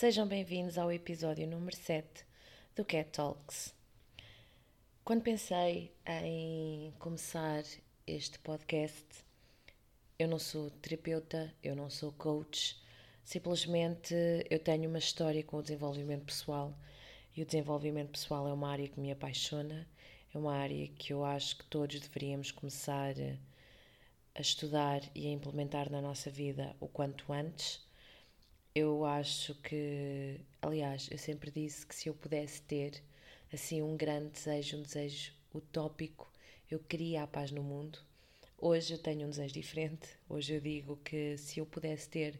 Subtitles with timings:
[0.00, 2.24] Sejam bem-vindos ao episódio número 7
[2.74, 3.74] do Cat Talks.
[5.04, 7.62] Quando pensei em começar
[8.06, 9.04] este podcast,
[10.18, 12.82] eu não sou terapeuta, eu não sou coach,
[13.22, 14.14] simplesmente
[14.48, 16.74] eu tenho uma história com o desenvolvimento pessoal.
[17.36, 19.86] E o desenvolvimento pessoal é uma área que me apaixona,
[20.34, 23.12] é uma área que eu acho que todos deveríamos começar
[24.34, 27.89] a estudar e a implementar na nossa vida o quanto antes
[28.74, 33.02] eu acho que, aliás, eu sempre disse que se eu pudesse ter
[33.52, 36.30] assim um grande desejo, um desejo utópico,
[36.70, 37.98] eu queria a paz no mundo.
[38.56, 40.08] Hoje eu tenho um desejo diferente.
[40.28, 42.38] Hoje eu digo que se eu pudesse ter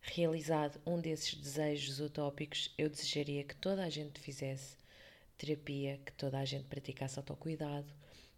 [0.00, 4.76] realizado um desses desejos utópicos, eu desejaria que toda a gente fizesse
[5.36, 7.92] terapia, que toda a gente praticasse autocuidado,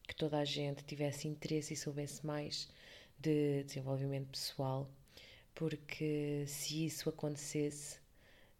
[0.08, 2.68] que toda a gente tivesse interesse e soubesse mais
[3.18, 4.90] de desenvolvimento pessoal
[5.54, 8.00] porque se isso acontecesse,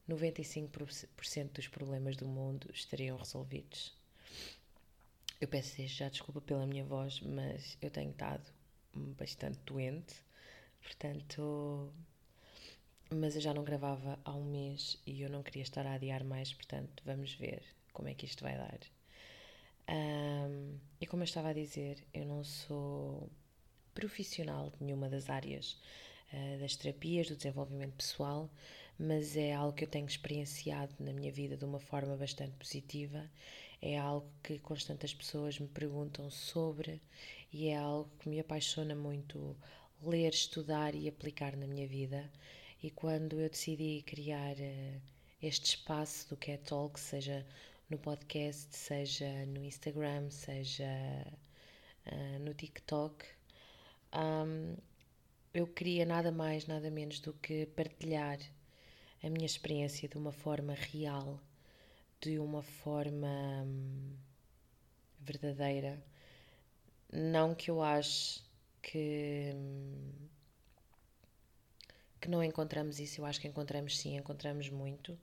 [0.08, 3.94] 95% dos problemas do mundo estariam resolvidos.
[5.40, 8.44] Eu peço já desculpa pela minha voz, mas eu tenho estado
[8.94, 10.14] bastante doente,
[10.80, 11.92] portanto.
[13.10, 16.24] Mas eu já não gravava há um mês e eu não queria estar a adiar
[16.24, 18.78] mais, portanto, vamos ver como é que isto vai dar.
[19.88, 23.28] Um, e como eu estava a dizer, eu não sou
[23.92, 25.78] profissional de nenhuma das áreas
[26.32, 28.50] uh, das terapias, do desenvolvimento pessoal,
[28.98, 33.28] mas é algo que eu tenho experienciado na minha vida de uma forma bastante positiva.
[33.80, 37.00] É algo que constantes pessoas me perguntam sobre
[37.52, 39.56] e é algo que me apaixona muito
[40.02, 42.30] ler, estudar e aplicar na minha vida.
[42.82, 45.00] E quando eu decidi criar uh,
[45.42, 47.46] este espaço do Cat Talk, seja
[47.88, 50.84] no podcast, seja no Instagram, seja
[52.06, 53.24] uh, no TikTok,
[54.14, 54.76] um,
[55.54, 58.38] eu queria nada mais, nada menos do que partilhar
[59.22, 61.38] a minha experiência de uma forma real,
[62.20, 63.28] de uma forma
[63.66, 64.16] hum,
[65.20, 66.02] verdadeira.
[67.12, 68.40] Não que eu ache
[68.80, 70.10] que, hum,
[72.20, 75.18] que não encontramos isso, eu acho que encontramos sim, encontramos muito,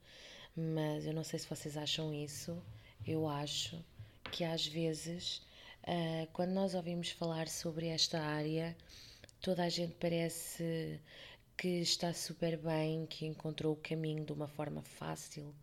[0.56, 2.62] mas eu não sei se vocês acham isso.
[3.06, 3.84] Eu acho
[4.30, 5.42] que às vezes,
[5.82, 8.76] uh, quando nós ouvimos falar sobre esta área,
[9.40, 11.00] toda a gente parece
[11.56, 15.54] que está super bem, que encontrou o caminho de uma forma fácil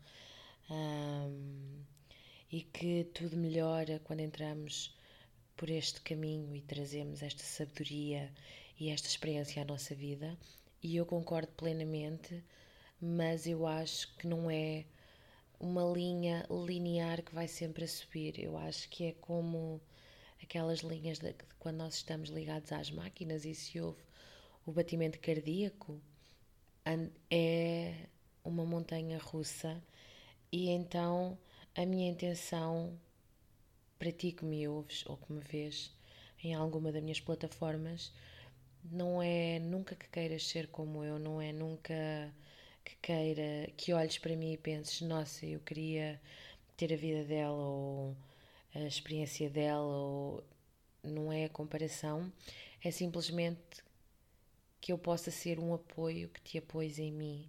[0.69, 1.83] um,
[2.51, 4.95] e que tudo melhora quando entramos
[5.55, 8.31] por este caminho e trazemos esta sabedoria
[8.79, 10.37] e esta experiência à nossa vida.
[10.81, 12.43] E eu concordo plenamente,
[13.01, 14.85] mas eu acho que não é
[15.59, 18.39] uma linha linear que vai sempre a subir.
[18.39, 19.81] Eu acho que é como
[20.41, 24.01] aquelas linhas de, de quando nós estamos ligados às máquinas e se ouve
[24.65, 26.01] o batimento cardíaco,
[27.29, 28.07] é
[28.43, 29.81] uma montanha russa
[30.51, 31.37] e então
[31.75, 32.97] a minha intenção
[33.99, 35.93] para ti que me ouves ou que me vês
[36.43, 38.13] em alguma das minhas plataformas
[38.83, 42.33] não é nunca que queiras ser como eu, não é nunca
[42.85, 46.19] que queira que olhes para mim e penses, nossa, eu queria
[46.77, 48.15] ter a vida dela ou
[48.73, 50.43] a experiência dela, ou
[51.03, 52.31] não é a comparação,
[52.83, 53.83] é simplesmente
[54.79, 57.47] que eu possa ser um apoio que te apoies em mim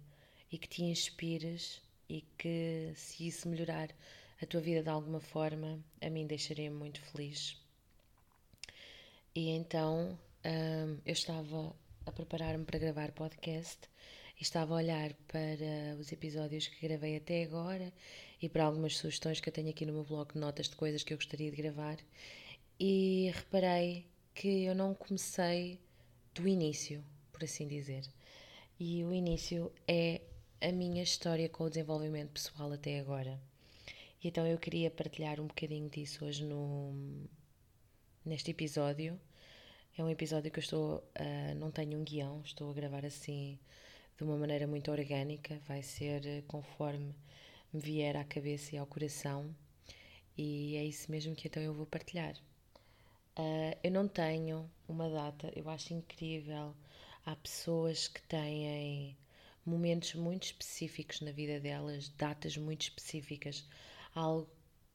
[0.51, 3.89] e que te inspires e que se isso melhorar
[4.41, 7.57] a tua vida de alguma forma, a mim deixaria muito feliz.
[9.35, 11.75] E então hum, eu estava
[12.05, 13.79] a preparar-me para gravar podcast
[14.39, 17.93] e estava a olhar para os episódios que gravei até agora
[18.41, 21.03] e para algumas sugestões que eu tenho aqui no meu blog de notas de coisas
[21.03, 21.97] que eu gostaria de gravar
[22.79, 25.79] e reparei que eu não comecei
[26.33, 28.05] do início, por assim dizer.
[28.79, 30.21] E o início é
[30.61, 33.39] a minha história com o desenvolvimento pessoal até agora.
[34.23, 36.93] E então eu queria partilhar um bocadinho disso hoje no,
[38.25, 39.19] neste episódio.
[39.97, 43.59] É um episódio que eu estou, uh, não tenho um guião, estou a gravar assim
[44.17, 47.13] de uma maneira muito orgânica, vai ser conforme
[47.73, 49.55] me vier à cabeça e ao coração,
[50.37, 52.35] e é isso mesmo que então eu vou partilhar.
[53.37, 56.75] Uh, eu não tenho uma data, eu acho incrível.
[57.25, 59.17] Há pessoas que têm
[59.65, 63.65] momentos muito específicos na vida delas, datas muito específicas,
[64.13, 64.49] algo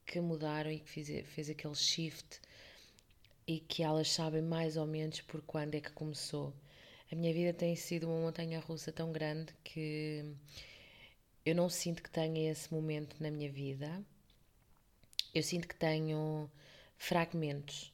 [0.05, 2.39] que mudaram e que fez, fez aquele shift
[3.47, 6.53] e que elas sabem mais ou menos por quando é que começou.
[7.11, 10.25] A minha vida tem sido uma montanha russa tão grande que
[11.45, 14.03] eu não sinto que tenha esse momento na minha vida.
[15.33, 16.49] Eu sinto que tenho
[16.97, 17.93] fragmentos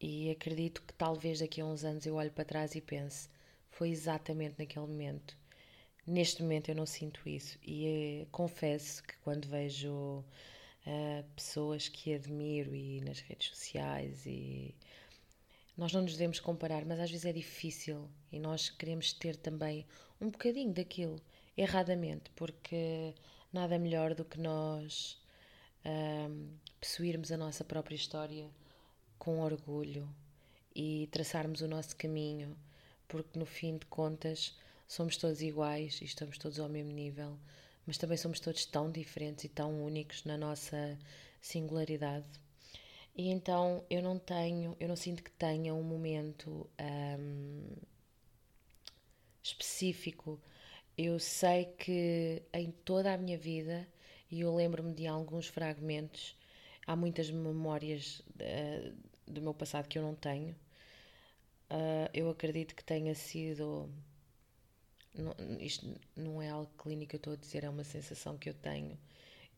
[0.00, 3.28] e acredito que talvez daqui a uns anos eu olhe para trás e pense:
[3.70, 5.36] foi exatamente naquele momento
[6.06, 7.58] neste momento eu não sinto isso.
[7.62, 14.74] E uh, confesso que quando vejo uh, pessoas que admiro e nas redes sociais e
[15.76, 19.84] nós não nos devemos comparar, mas às vezes é difícil e nós queremos ter também
[20.20, 21.20] um bocadinho daquilo,
[21.56, 23.14] erradamente, porque
[23.52, 25.20] nada melhor do que nós
[25.84, 26.48] um,
[26.80, 28.48] possuirmos a nossa própria história
[29.18, 30.08] com orgulho
[30.74, 32.56] e traçarmos o nosso caminho,
[33.08, 34.54] porque no fim de contas
[34.86, 37.38] somos todos iguais e estamos todos ao mesmo nível,
[37.86, 40.98] mas também somos todos tão diferentes e tão únicos na nossa
[41.40, 42.28] singularidade
[43.16, 46.68] e então eu não tenho, eu não sinto que tenha um momento
[47.18, 47.66] um,
[49.42, 50.38] específico.
[50.96, 53.86] Eu sei que em toda a minha vida,
[54.30, 56.34] e eu lembro-me de alguns fragmentos,
[56.86, 58.94] há muitas memórias uh,
[59.26, 60.54] do meu passado que eu não tenho.
[61.70, 63.90] Uh, eu acredito que tenha sido.
[65.14, 68.54] Não, isto não é algo clínico, eu estou a dizer, é uma sensação que eu
[68.54, 68.98] tenho.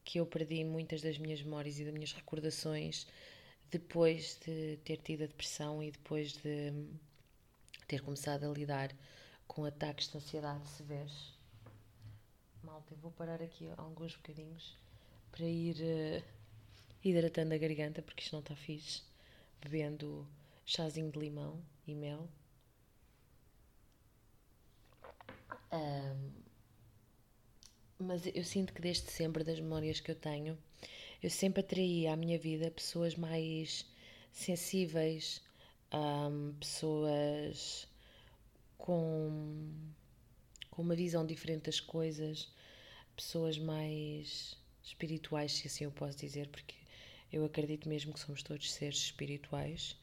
[0.05, 3.07] Que eu perdi muitas das minhas memórias e das minhas recordações
[3.71, 6.73] depois de ter tido a depressão e depois de
[7.87, 8.95] ter começado a lidar
[9.49, 11.37] com ataques de ansiedade severos.
[12.63, 14.77] Malta, eu vou parar aqui alguns bocadinhos
[15.33, 16.23] para ir uh,
[17.03, 19.03] hidratando a garganta porque isto não está fixe.
[19.61, 20.29] Bebendo
[20.65, 22.29] chazinho de limão e mel.
[25.73, 26.31] Um,
[27.99, 30.57] mas eu sinto que desde sempre, das memórias que eu tenho,
[31.23, 33.85] eu sempre atraí à minha vida pessoas mais
[34.31, 35.43] sensíveis,
[35.93, 37.88] um, pessoas
[38.79, 39.71] com,
[40.71, 42.49] com uma visão diferente das coisas,
[43.15, 46.75] pessoas mais espirituais, se assim eu posso dizer, porque
[47.31, 49.97] eu acredito mesmo que somos todos seres espirituais,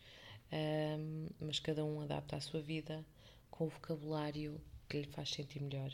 [0.52, 3.04] um, mas cada um adapta a sua vida
[3.50, 5.92] com o vocabulário que lhe faz sentir melhor.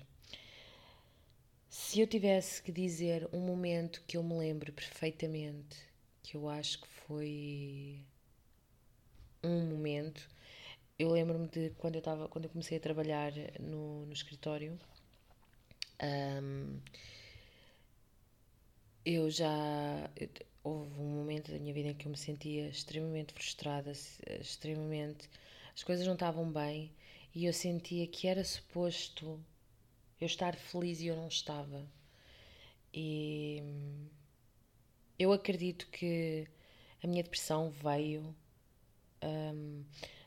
[1.70, 5.78] Se eu tivesse que dizer um momento que eu me lembro perfeitamente,
[6.22, 8.06] que eu acho que foi
[9.42, 10.30] um momento,
[11.02, 14.78] eu lembro-me de quando eu estava, quando eu comecei a trabalhar no, no escritório,
[16.02, 16.80] um,
[19.04, 20.30] eu já eu,
[20.64, 23.92] houve um momento da minha vida em que eu me sentia extremamente frustrada,
[24.40, 25.28] extremamente
[25.74, 26.92] as coisas não estavam bem
[27.34, 29.44] e eu sentia que era suposto
[30.20, 31.84] eu estar feliz e eu não estava.
[32.94, 33.64] E
[35.18, 36.48] eu acredito que
[37.04, 38.36] a minha depressão veio
[39.24, 39.84] um,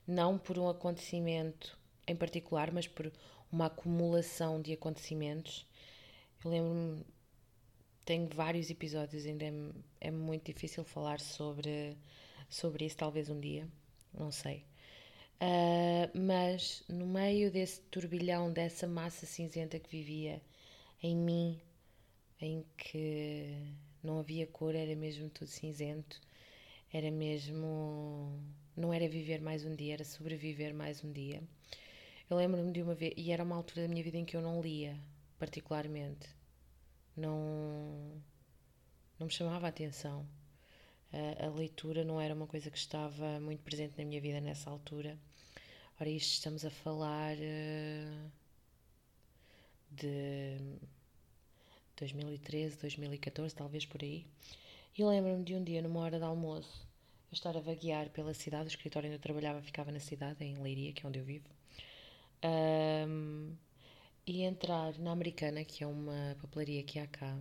[0.06, 3.10] não por um acontecimento em particular, mas por
[3.50, 5.66] uma acumulação de acontecimentos.
[6.44, 7.04] Eu lembro-me,
[8.04, 9.52] tenho vários episódios, ainda é,
[10.00, 11.96] é muito difícil falar sobre,
[12.48, 13.66] sobre isso, talvez um dia,
[14.12, 14.64] não sei.
[15.40, 20.40] Uh, mas no meio desse turbilhão, dessa massa cinzenta que vivia
[21.02, 21.60] em mim,
[22.40, 23.58] em que
[24.02, 26.20] não havia cor, era mesmo tudo cinzento,
[26.92, 28.38] era mesmo.
[28.76, 31.42] Não era viver mais um dia, era sobreviver mais um dia.
[32.28, 34.42] Eu lembro-me de uma vez, e era uma altura da minha vida em que eu
[34.42, 34.98] não lia,
[35.38, 36.28] particularmente.
[37.16, 38.22] Não.
[39.18, 40.26] Não me chamava a atenção
[41.38, 45.16] a, leitura não era uma coisa que estava muito presente na minha vida nessa altura.
[46.00, 48.30] Ora, isto estamos a falar uh,
[49.90, 50.58] de
[51.96, 54.26] 2013, 2014, talvez por aí.
[54.96, 56.86] E lembro-me de um dia, numa hora de almoço,
[57.34, 60.92] estar a vaguear pela cidade, o escritório onde eu trabalhava ficava na cidade, em Leiria,
[60.92, 61.48] que é onde eu vivo,
[63.08, 63.54] um,
[64.26, 67.38] e entrar na Americana, que é uma papelaria que há cá,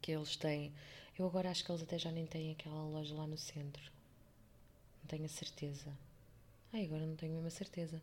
[0.00, 0.72] que eles têm
[1.16, 3.82] eu agora acho que eles até já nem têm aquela loja lá no centro.
[5.00, 5.86] Não tenho a certeza.
[6.72, 8.02] Ai, agora não tenho a certeza.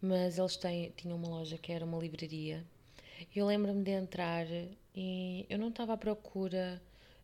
[0.00, 2.64] Mas eles têm, tinham uma loja que era uma livraria.
[3.34, 4.46] Eu lembro-me de entrar
[4.94, 6.80] e eu não estava à procura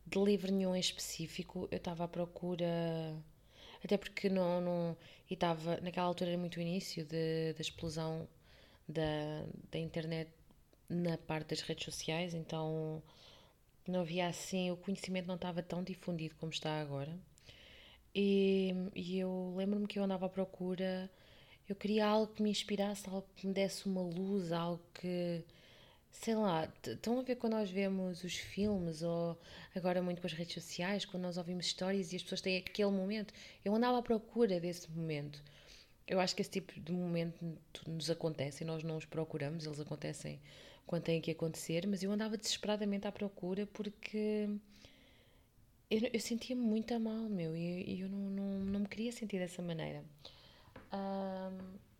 [0.06, 1.68] de livro nenhum em específico.
[1.70, 2.66] Eu estava à procura.
[3.84, 4.60] Até porque não.
[4.60, 4.96] não
[5.30, 5.80] e estava.
[5.80, 8.28] Naquela altura era muito o início de, da explosão
[8.88, 10.30] da, da internet
[10.88, 13.02] na parte das redes sociais, então
[13.86, 17.18] não havia assim, o conhecimento não estava tão difundido como está agora.
[18.14, 21.10] E, e eu lembro-me que eu andava à procura,
[21.68, 25.44] eu queria algo que me inspirasse, algo que me desse uma luz, algo que,
[26.12, 29.36] sei lá, estão a ver quando nós vemos os filmes ou
[29.74, 32.90] agora muito com as redes sociais, quando nós ouvimos histórias e as pessoas têm aquele
[32.90, 33.34] momento.
[33.64, 35.42] Eu andava à procura desse momento.
[36.06, 39.80] Eu acho que esse tipo de momento nos acontece e nós não os procuramos, eles
[39.80, 40.38] acontecem
[40.86, 44.48] quando tem que acontecer, mas eu andava desesperadamente à procura porque
[45.90, 49.38] eu, eu sentia-me muito a mal, meu, e eu não, não, não me queria sentir
[49.38, 50.04] dessa maneira.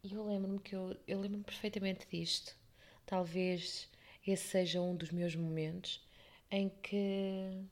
[0.02, 2.56] E um, eu lembro-me que eu, eu lembro-me perfeitamente disto,
[3.06, 3.88] talvez
[4.30, 6.00] esse seja um dos meus momentos
[6.50, 7.64] em que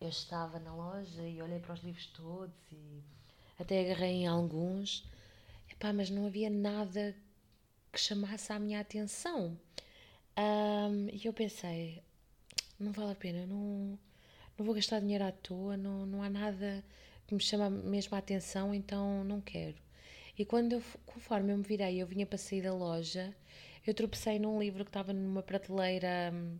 [0.00, 3.02] eu estava na loja e olhei para os livros todos e
[3.58, 5.04] até agarrei em alguns,
[5.70, 7.14] Epá, mas não havia nada
[7.92, 9.58] que chamasse a minha atenção.
[10.38, 12.02] Um, e eu pensei,
[12.78, 13.98] não vale a pena, não,
[14.58, 16.84] não vou gastar dinheiro à toa, não, não há nada
[17.26, 19.76] que me chama mesmo a atenção, então não quero.
[20.38, 23.34] E quando eu, conforme eu me virei, eu vinha para sair da loja,
[23.86, 26.58] eu tropecei num livro que estava numa prateleira hum,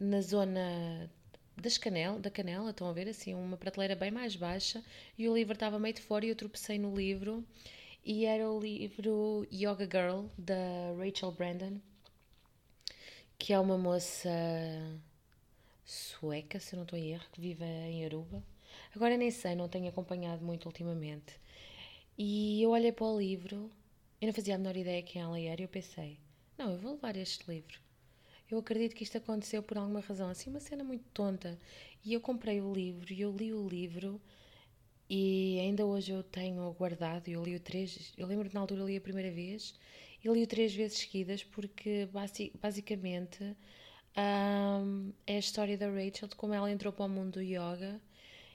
[0.00, 1.10] na zona
[1.56, 4.82] das canel, da canela, estão a ver, assim, uma prateleira bem mais baixa,
[5.16, 7.44] e o livro estava meio de fora e eu tropecei no livro,
[8.04, 10.54] e era o livro Yoga Girl, da
[10.98, 11.80] Rachel Brandon,
[13.38, 14.30] que é uma moça
[15.84, 18.42] sueca, se não estou em erro, que vive em Aruba.
[18.94, 21.40] Agora nem sei, não tenho acompanhado muito ultimamente.
[22.16, 23.70] E eu olhei para o livro,
[24.20, 26.18] eu não fazia a menor ideia quem ela era, e eu pensei:
[26.56, 27.78] não, eu vou levar este livro.
[28.50, 31.58] Eu acredito que isto aconteceu por alguma razão, assim, uma cena muito tonta.
[32.04, 34.20] E eu comprei o livro, e eu li o livro,
[35.08, 37.28] e ainda hoje eu tenho guardado.
[37.28, 39.74] Eu li-o três, eu lembro que na altura eu li a primeira vez,
[40.24, 42.08] e li-o três vezes seguidas, porque
[42.60, 43.56] basicamente
[44.16, 48.00] um, é a história da Rachel, de como ela entrou para o mundo do yoga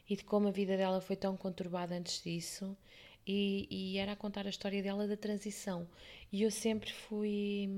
[0.10, 2.76] e de como a vida dela foi tão conturbada antes disso
[3.26, 5.88] e, e era a contar a história dela da transição.
[6.32, 7.70] E eu sempre fui.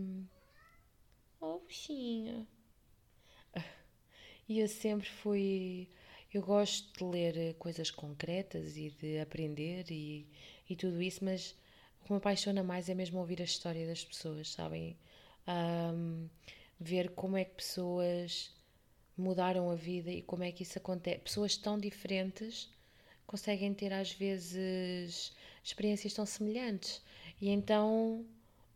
[1.39, 2.47] Oh, bichinha!
[4.47, 5.89] E eu sempre fui.
[6.31, 10.27] Eu gosto de ler coisas concretas e de aprender e,
[10.69, 11.55] e tudo isso, mas
[12.01, 14.95] o que me apaixona mais é mesmo ouvir a história das pessoas, sabem?
[15.47, 16.29] Um,
[16.79, 18.53] ver como é que pessoas
[19.17, 21.19] mudaram a vida e como é que isso acontece.
[21.19, 22.69] Pessoas tão diferentes
[23.25, 27.01] conseguem ter às vezes experiências tão semelhantes.
[27.41, 28.25] E então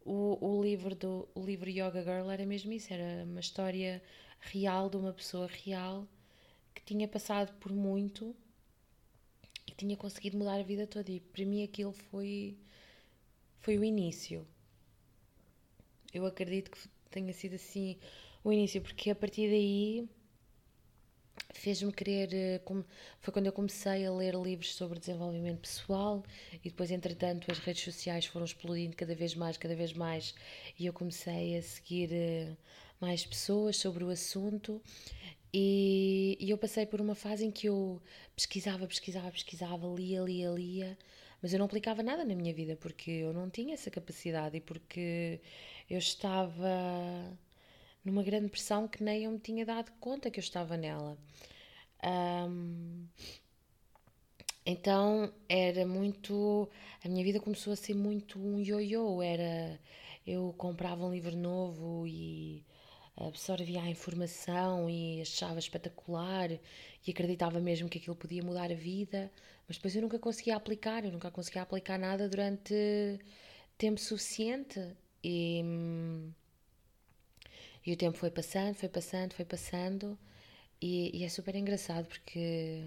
[0.06, 4.01] o, o livro do o livro Yoga Girl era mesmo isso, era uma história
[4.39, 6.08] real de uma pessoa real
[6.74, 8.36] que tinha passado por muito
[9.68, 11.12] e tinha conseguido mudar a vida toda.
[11.12, 12.58] E para mim aquilo foi
[13.60, 14.48] foi o início.
[16.13, 16.79] Eu acredito que
[17.12, 17.98] tenha sido assim
[18.44, 20.08] o início, porque a partir daí
[21.53, 22.34] fez-me querer.
[22.34, 22.62] Eh,
[23.20, 26.24] foi quando eu comecei a ler livros sobre desenvolvimento pessoal
[26.63, 30.34] e depois, entretanto, as redes sociais foram explodindo cada vez mais, cada vez mais,
[30.77, 32.56] e eu comecei a seguir eh,
[33.00, 34.82] mais pessoas sobre o assunto.
[35.53, 38.01] E, e eu passei por uma fase em que eu
[38.36, 40.98] pesquisava, pesquisava, pesquisava, lia, lia, lia,
[41.41, 44.62] mas eu não aplicava nada na minha vida porque eu não tinha essa capacidade e
[44.62, 45.41] porque
[45.89, 46.70] eu estava
[48.03, 51.18] numa grande pressão que nem eu me tinha dado conta que eu estava nela.
[52.03, 53.08] Um,
[54.65, 56.70] então era muito.
[57.03, 59.22] A minha vida começou a ser muito um ioiô.
[59.22, 59.79] Era.
[60.25, 62.63] Eu comprava um livro novo e
[63.27, 69.32] absorvia a informação e achava espetacular e acreditava mesmo que aquilo podia mudar a vida,
[69.68, 73.20] mas depois eu nunca conseguia aplicar, eu nunca conseguia aplicar nada durante
[73.77, 74.79] tempo suficiente.
[75.24, 76.32] E, hum,
[77.89, 80.17] e o tempo foi passando, foi passando, foi passando.
[80.79, 82.84] E, e é super engraçado porque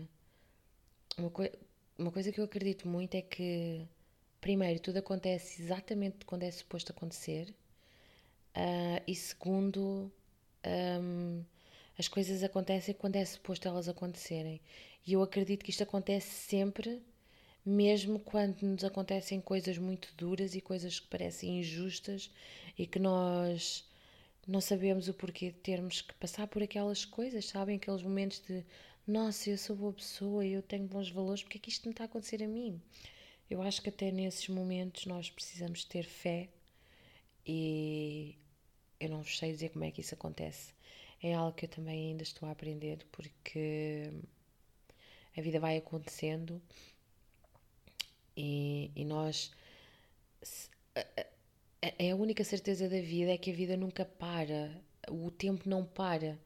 [1.19, 1.51] uma, coi
[1.99, 3.85] uma coisa que eu acredito muito é que,
[4.41, 7.53] primeiro, tudo acontece exatamente quando é suposto acontecer.
[8.57, 10.13] Uh, e segundo,
[10.65, 11.45] um,
[11.99, 14.61] as coisas acontecem quando é suposto elas acontecerem.
[15.05, 17.03] E eu acredito que isto acontece sempre,
[17.67, 22.31] mesmo quando nos acontecem coisas muito duras e coisas que parecem injustas
[22.79, 23.85] e que nós
[24.47, 27.77] não sabemos o porquê de termos que passar por aquelas coisas, sabem?
[27.77, 28.65] Aqueles momentos de
[29.07, 32.05] nossa, eu sou boa pessoa, eu tenho bons valores, porque é que isto me está
[32.05, 32.81] a acontecer a mim?
[33.51, 36.49] Eu acho que até nesses momentos nós precisamos ter fé
[37.47, 38.37] e
[39.01, 40.73] eu não vos sei dizer como é que isso acontece.
[41.23, 44.11] É algo que eu também ainda estou a aprender porque
[45.37, 46.63] a vida vai acontecendo
[48.37, 49.53] e, e nós
[51.83, 54.71] é a única certeza da vida é que a vida nunca para,
[55.11, 56.39] o tempo não para.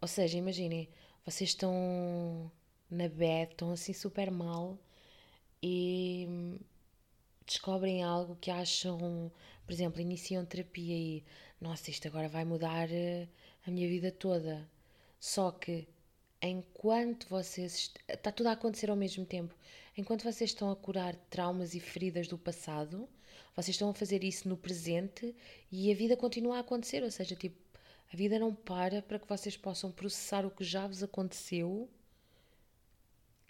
[0.00, 0.88] Ou seja, imaginem,
[1.24, 2.50] vocês estão
[2.90, 4.78] na bed, estão assim super mal
[5.62, 6.58] e
[7.46, 9.30] descobrem algo que acham,
[9.64, 11.24] por exemplo, iniciam terapia e
[11.60, 13.28] nossa, isto agora vai mudar eh,
[13.66, 14.68] a minha vida toda.
[15.20, 15.88] Só que
[16.42, 19.54] enquanto vocês está tudo a acontecer ao mesmo tempo,
[19.96, 23.08] enquanto vocês estão a curar traumas e feridas do passado,
[23.54, 25.34] vocês estão a fazer isso no presente
[25.70, 27.56] e a vida continua a acontecer, ou seja, tipo,
[28.12, 31.88] a vida não para para que vocês possam processar o que já vos aconteceu,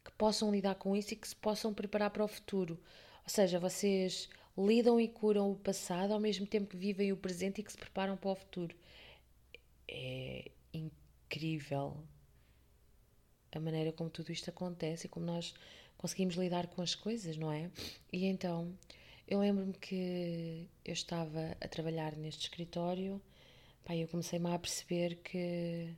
[0.05, 2.79] que possam lidar com isso e que se possam preparar para o futuro.
[3.23, 7.61] Ou seja, vocês lidam e curam o passado ao mesmo tempo que vivem o presente
[7.61, 8.77] e que se preparam para o futuro.
[9.89, 11.97] É incrível
[13.53, 15.55] a maneira como tudo isto acontece e como nós
[16.05, 17.71] conseguimos lidar com as coisas, não é?
[18.13, 18.77] E então,
[19.27, 23.19] eu lembro-me que eu estava a trabalhar neste escritório,
[23.83, 25.89] pá, eu comecei-me a perceber que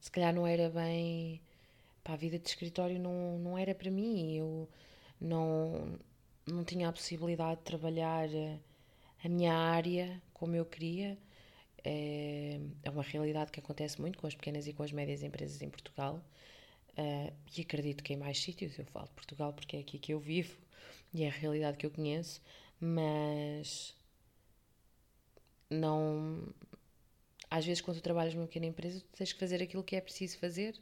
[0.00, 1.40] se calhar não era bem,
[2.02, 4.68] pá, a vida de escritório não, não era para mim, eu
[5.20, 6.00] não,
[6.44, 8.28] não tinha a possibilidade de trabalhar
[9.24, 11.16] a minha área como eu queria,
[11.84, 15.62] é, é uma realidade que acontece muito com as pequenas e com as médias empresas
[15.62, 16.20] em Portugal,
[16.96, 20.14] Uh, e acredito que em mais sítios, eu falo de Portugal porque é aqui que
[20.14, 20.56] eu vivo
[21.12, 22.40] e é a realidade que eu conheço,
[22.80, 23.96] mas
[25.70, 26.48] não.
[27.50, 30.00] Às vezes, quando tu trabalhas numa pequena empresa, tu tens que fazer aquilo que é
[30.00, 30.80] preciso fazer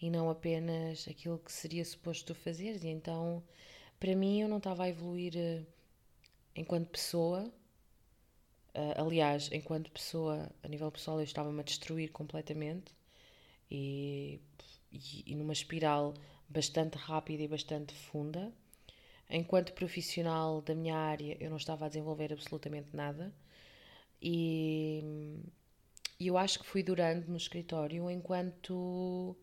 [0.00, 2.82] e não apenas aquilo que seria suposto tu fazeres.
[2.84, 3.42] E então,
[3.98, 5.66] para mim, eu não estava a evoluir uh,
[6.56, 7.50] enquanto pessoa.
[8.74, 12.94] Uh, aliás, enquanto pessoa, a nível pessoal, eu estava-me a destruir completamente
[13.70, 14.40] e
[14.92, 16.14] e, numa espiral
[16.48, 18.52] bastante rápida e bastante funda.
[19.28, 23.32] Enquanto profissional da minha área, eu não estava a desenvolver absolutamente nada.
[24.20, 25.42] E
[26.20, 29.36] eu acho que fui durando no escritório enquanto,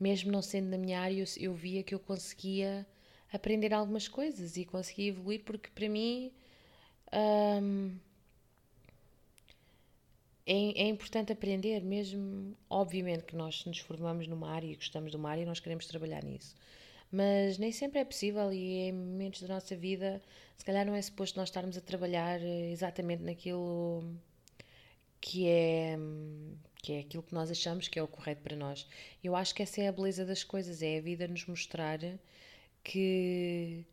[0.00, 2.86] mesmo não sendo na minha área, eu, eu via que eu conseguia
[3.32, 6.32] aprender algumas coisas e conseguia evoluir, porque para mim.
[7.12, 7.98] Hum,
[10.46, 15.16] é, é, importante aprender, mesmo, obviamente que nós nos formamos numa área e gostamos de
[15.16, 16.54] uma área e nós queremos trabalhar nisso.
[17.10, 20.22] Mas nem sempre é possível e em momentos da nossa vida,
[20.56, 24.04] se calhar não é suposto nós estarmos a trabalhar eh, exatamente naquilo
[25.20, 25.96] que é,
[26.82, 28.86] que é aquilo que nós achamos que é o correto para nós.
[29.22, 31.98] Eu acho que essa é a beleza das coisas, é a vida nos mostrar
[32.84, 33.84] que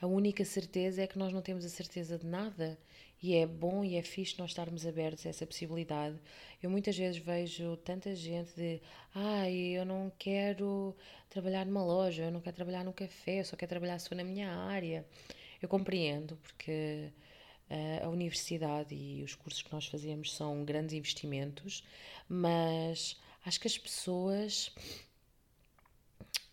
[0.00, 2.78] a única certeza é que nós não temos a certeza de nada
[3.20, 6.16] e é bom e é fixe nós estarmos abertos a essa possibilidade.
[6.62, 8.80] Eu muitas vezes vejo tanta gente de
[9.12, 10.94] ai, eu não quero
[11.28, 14.22] trabalhar numa loja, eu não quero trabalhar num café, eu só quero trabalhar só na
[14.22, 15.04] minha área.
[15.60, 17.10] Eu compreendo, porque
[17.68, 21.82] uh, a universidade e os cursos que nós fazemos são grandes investimentos,
[22.28, 24.72] mas acho que as pessoas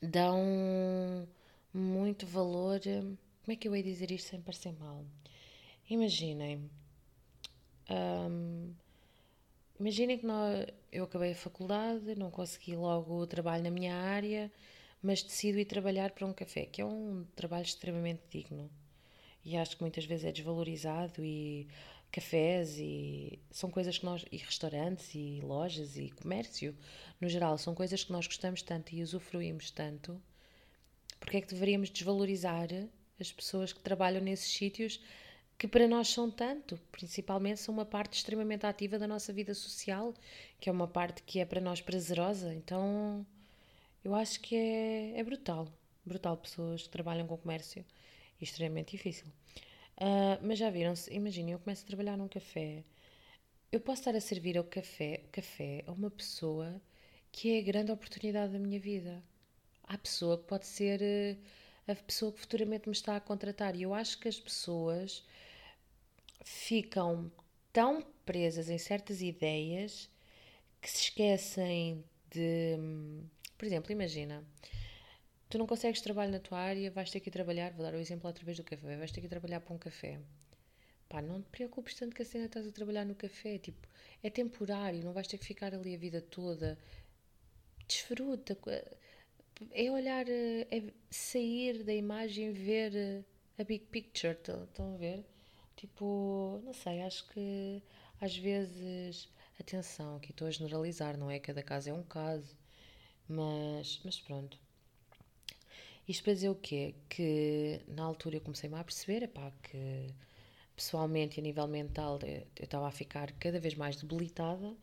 [0.01, 1.27] dão
[1.71, 2.79] muito valor.
[3.45, 5.05] Como é que eu ia dizer isto sem parecer mal?
[5.88, 6.67] Imaginem.
[7.88, 8.73] Um,
[9.79, 14.51] imaginem que nós, eu acabei a faculdade, não consegui logo o trabalho na minha área,
[14.99, 18.67] mas decido ir trabalhar para um café, que é um trabalho extremamente digno.
[19.43, 21.67] E acho que muitas vezes é desvalorizado e
[22.12, 26.75] cafés e são coisas que nós e restaurantes e lojas e comércio
[27.21, 30.19] no geral são coisas que nós gostamos tanto e usufruímos tanto
[31.19, 32.69] porque é que deveríamos desvalorizar
[33.19, 34.99] as pessoas que trabalham nesses sítios
[35.58, 40.13] que para nós são tanto, principalmente são uma parte extremamente ativa da nossa vida social,
[40.60, 42.54] que é uma parte que é para nós prazerosa.
[42.54, 43.25] Então,
[44.04, 45.67] eu acho que é, é brutal,
[46.06, 47.86] brutal pessoas que trabalham com comércio,
[48.39, 49.28] e extremamente difícil.
[49.97, 52.84] Uh, mas já viram, imaginem, eu começo a trabalhar num café,
[53.71, 56.82] eu posso estar a servir ao café, café a uma pessoa
[57.32, 59.23] que é a grande oportunidade da minha vida.
[59.84, 61.38] Há pessoa que pode ser eh,
[61.88, 63.76] a pessoa que futuramente me está a contratar.
[63.76, 65.24] E eu acho que as pessoas
[66.43, 67.32] ficam
[67.71, 70.10] tão presas em certas ideias
[70.82, 72.78] que se esquecem de.
[73.58, 74.43] Por exemplo, imagina,
[75.50, 78.00] tu não consegues trabalho na tua área, vais ter que ir trabalhar, vou dar o
[78.00, 80.19] exemplo outra vez do café, vais ter que ir trabalhar para um café.
[81.08, 83.88] Pá, não te preocupes tanto que a cena estás a trabalhar no café, tipo,
[84.24, 86.78] é temporário, não vais ter que ficar ali a vida toda.
[87.88, 88.58] Desfruta,
[89.72, 93.26] é olhar, é sair da imagem, ver
[93.58, 95.26] a big picture, estão a ver?
[95.76, 97.82] Tipo, não sei, acho que
[98.20, 101.39] às vezes, atenção, aqui estou a generalizar, não é?
[101.39, 102.56] Cada caso é um caso,
[103.28, 104.58] mas, mas pronto.
[106.08, 106.96] Isto para dizer o quê?
[107.10, 110.08] Que na altura eu comecei-me a perceber, epá, que
[110.76, 114.76] pessoalmente e a nível mental eu estava a ficar cada vez mais debilitada.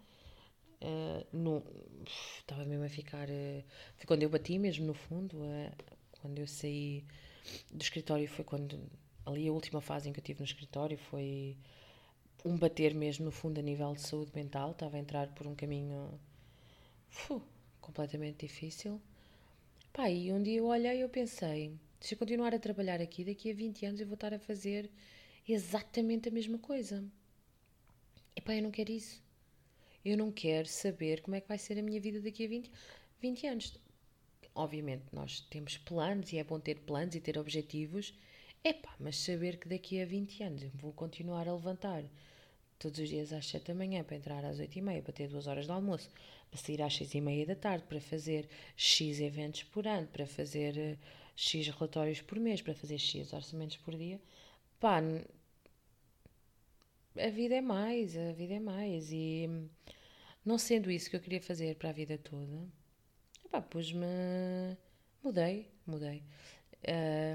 [0.83, 1.63] Uh,
[2.41, 3.29] estava mesmo a ficar.
[3.29, 3.63] Uh,
[3.97, 5.37] foi quando eu bati mesmo no fundo.
[5.37, 5.71] Uh,
[6.21, 7.05] quando eu saí
[7.71, 8.81] do escritório foi quando
[9.27, 11.57] ali a última fase em que eu tive no escritório foi
[12.45, 14.73] um bater mesmo no fundo a nível de saúde mental.
[14.73, 16.19] Estava a entrar por um caminho
[17.81, 19.01] completamente difícil.
[19.93, 23.25] Pá, e um dia eu olhei e eu pensei: se eu continuar a trabalhar aqui,
[23.25, 24.91] daqui a 20 anos eu vou estar a fazer
[25.49, 27.05] exatamente a mesma coisa.
[28.35, 29.23] E pá, eu não quero isso.
[30.05, 32.71] Eu não quero saber como é que vai ser a minha vida daqui a 20,
[33.21, 33.79] 20 anos.
[34.55, 38.13] Obviamente, nós temos planos e é bom ter planos e ter objetivos
[38.65, 42.05] Epá, mas saber que daqui a 20 anos vou continuar a levantar
[42.79, 45.27] todos os dias às 7 da manhã para entrar às 8 e meia, para ter
[45.27, 46.09] duas horas de almoço,
[46.49, 50.29] para sair às 6 e meia da tarde, para fazer X eventos por ano, para
[50.29, 50.99] fazer uh,
[51.35, 54.21] X relatórios por mês, para fazer X orçamentos por dia.
[54.79, 55.01] Pá,
[57.19, 59.11] a vida é mais, a vida é mais.
[59.13, 59.49] E
[60.45, 62.67] não sendo isso que eu queria fazer para a vida toda,
[63.51, 64.07] pá, pus-me.
[65.23, 66.23] Mudei, mudei.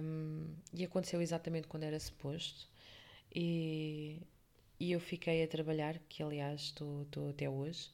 [0.03, 2.67] Um, e aconteceu exatamente quando era suposto.
[3.33, 4.21] E,
[4.79, 7.91] e eu fiquei a trabalhar, que aliás estou, até hoje.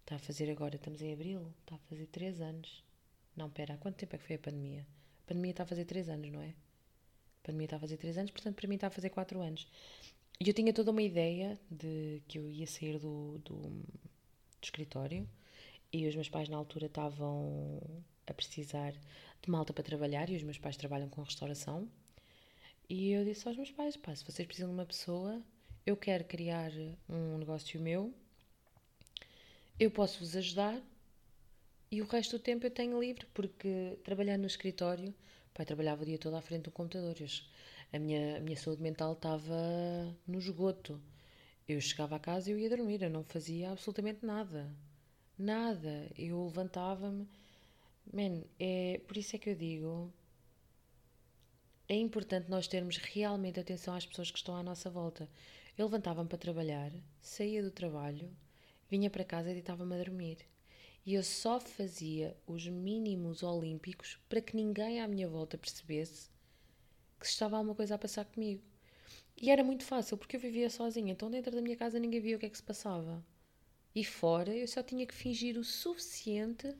[0.00, 2.82] Está a fazer agora, estamos em abril, está a fazer 3 anos.
[3.36, 4.86] Não, pera, há quanto tempo é que foi a pandemia?
[5.24, 6.48] A pandemia está a fazer 3 anos, não é?
[6.48, 9.68] A pandemia está a fazer 3 anos, portanto para mim está a fazer 4 anos.
[10.40, 13.84] E eu tinha toda uma ideia de que eu ia sair do, do, do
[14.62, 15.28] escritório
[15.92, 17.80] e os meus pais na altura estavam
[18.24, 21.90] a precisar de malta para trabalhar e os meus pais trabalham com restauração.
[22.88, 25.42] E eu disse aos meus pais: pá, se vocês precisam de uma pessoa,
[25.84, 26.70] eu quero criar
[27.08, 28.14] um negócio meu,
[29.78, 30.80] eu posso vos ajudar
[31.90, 35.12] e o resto do tempo eu tenho livre, porque trabalhando no escritório,
[35.52, 37.16] pai trabalhava o dia todo à frente do computador.
[37.18, 37.26] Eu,
[37.92, 39.56] a, minha, a minha saúde mental estava
[40.26, 41.00] no esgoto.
[41.66, 44.70] Eu chegava a casa e eu ia dormir, eu não fazia absolutamente nada.
[45.38, 46.10] Nada.
[46.16, 47.28] Eu levantava-me.
[48.12, 50.12] Man, é, por isso é que eu digo.
[51.88, 55.28] É importante nós termos realmente atenção às pessoas que estão à nossa volta.
[55.76, 58.30] Eu levantava-me para trabalhar, saía do trabalho,
[58.90, 60.38] vinha para casa e deitava-me a dormir.
[61.06, 66.28] E eu só fazia os mínimos olímpicos para que ninguém à minha volta percebesse
[67.18, 68.62] que estava alguma coisa a passar comigo.
[69.40, 72.36] E era muito fácil, porque eu vivia sozinha, então dentro da minha casa ninguém via
[72.36, 73.24] o que é que se passava.
[73.94, 76.74] E fora eu só tinha que fingir o suficiente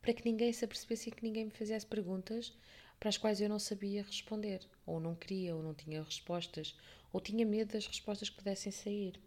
[0.00, 2.52] para que ninguém se apercebesse e que ninguém me fizesse perguntas
[2.98, 6.76] para as quais eu não sabia responder, ou não queria, ou não tinha respostas,
[7.12, 9.20] ou tinha medo das respostas que pudessem sair.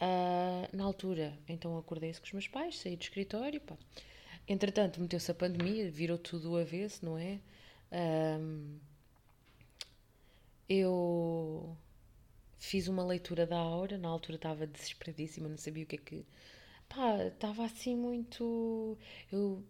[0.00, 3.60] Uh, na altura, então acordei-se com os meus pais, saí do escritório.
[3.60, 3.76] Pá.
[4.46, 7.40] Entretanto, meteu-se a pandemia, virou tudo o avesso, não é?
[7.92, 8.78] Um,
[10.68, 11.76] eu
[12.58, 16.26] fiz uma leitura da aura, na altura estava desesperadíssima, não sabia o que é que.
[16.88, 18.98] Pá, estava assim muito.
[19.32, 19.64] Eu,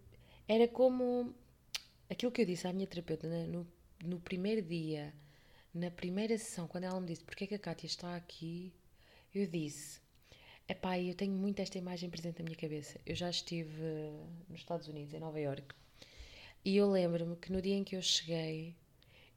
[0.49, 1.35] era como
[2.11, 3.47] aquilo que eu disse à minha terapeuta né?
[3.47, 3.67] no,
[4.05, 5.15] no primeiro dia,
[5.75, 8.73] na primeira sessão, quando ela me disse porque é que a Kátia está aqui,
[9.35, 10.01] eu disse.
[10.69, 13.01] Epá, eu tenho muito esta imagem presente na minha cabeça.
[13.07, 13.83] Eu já estive
[14.49, 15.75] nos Estados Unidos, em Nova York,
[16.65, 18.77] e eu lembro-me que no dia em que eu cheguei,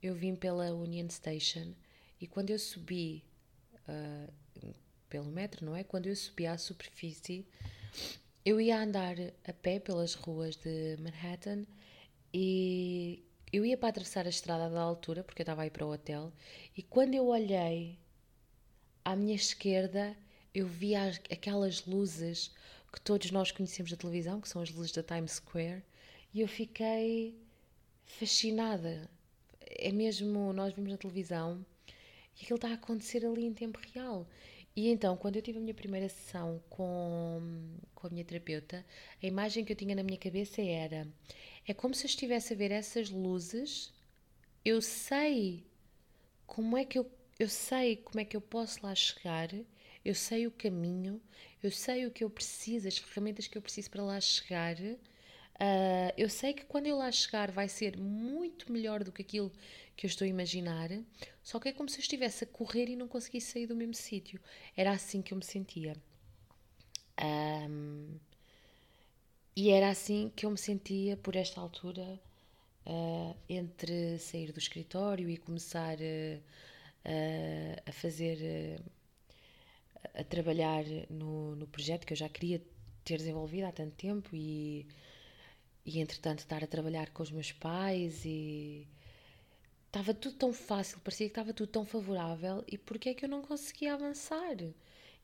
[0.01, 1.73] eu vim pela Union Station
[2.19, 3.23] e quando eu subi
[3.87, 4.73] uh,
[5.09, 5.83] pelo metro, não é?
[5.83, 7.45] Quando eu subi à superfície,
[8.45, 11.65] eu ia andar a pé pelas ruas de Manhattan
[12.33, 15.91] e eu ia para atravessar a estrada da altura, porque eu estava aí para o
[15.91, 16.31] hotel,
[16.75, 17.99] e quando eu olhei
[19.03, 20.15] à minha esquerda,
[20.53, 22.51] eu vi aquelas luzes
[22.93, 25.83] que todos nós conhecemos da televisão, que são as luzes da Times Square,
[26.33, 27.37] e eu fiquei
[28.05, 29.09] fascinada
[29.77, 31.65] é mesmo, nós vimos na televisão
[32.39, 34.27] e aquilo está a acontecer ali em tempo real.
[34.75, 37.41] E então, quando eu tive a minha primeira sessão com,
[37.93, 38.85] com a minha terapeuta,
[39.21, 41.07] a imagem que eu tinha na minha cabeça era:
[41.67, 43.93] é como se eu estivesse a ver essas luzes,
[44.63, 45.65] eu sei
[46.45, 49.49] como é que eu, eu sei como é que eu posso lá chegar,
[50.05, 51.21] eu sei o caminho,
[51.61, 54.75] eu sei o que eu preciso, as ferramentas que eu preciso para lá chegar
[55.61, 59.51] Uh, eu sei que quando eu lá chegar vai ser muito melhor do que aquilo
[59.95, 60.89] que eu estou a imaginar,
[61.43, 63.93] só que é como se eu estivesse a correr e não conseguisse sair do mesmo
[63.93, 64.41] sítio.
[64.75, 65.95] Era assim que eu me sentia.
[67.23, 68.17] Um,
[69.55, 72.19] e era assim que eu me sentia por esta altura,
[72.87, 76.41] uh, entre sair do escritório e começar uh,
[77.85, 78.81] a fazer,
[80.15, 82.59] a trabalhar no, no projeto que eu já queria
[83.03, 84.87] ter desenvolvido há tanto tempo e
[85.85, 88.87] e entretanto estar a trabalhar com os meus pais e
[89.87, 93.29] estava tudo tão fácil, parecia que estava tudo tão favorável e porque é que eu
[93.29, 94.57] não conseguia avançar?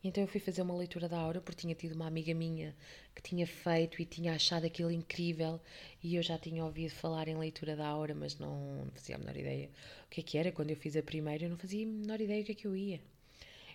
[0.04, 2.76] então eu fui fazer uma leitura da aura porque tinha tido uma amiga minha
[3.15, 5.60] que tinha feito e tinha achado aquilo incrível
[6.04, 9.36] e eu já tinha ouvido falar em leitura da aura, mas não fazia a menor
[9.36, 9.70] ideia
[10.06, 10.52] o que é que era.
[10.52, 12.67] Quando eu fiz a primeira eu não fazia a menor ideia o que é que
[12.67, 13.02] eu ia.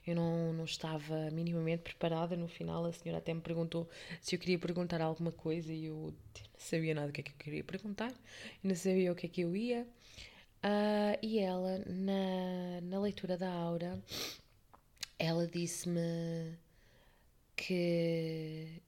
[0.06, 2.36] Eu não, não estava minimamente preparada.
[2.36, 3.88] No final, a senhora até me perguntou
[4.20, 6.14] se eu queria perguntar alguma coisa e eu
[6.52, 8.12] não sabia nada do que é que eu queria perguntar,
[8.62, 9.86] não sabia o que é que eu ia.
[10.64, 14.00] Uh, e ela, na, na leitura da aura,
[15.18, 16.56] ela disse-me
[17.56, 18.80] que